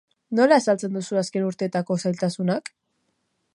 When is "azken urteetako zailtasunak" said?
1.21-2.75